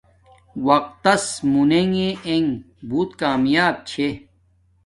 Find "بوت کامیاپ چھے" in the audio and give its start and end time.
2.87-4.07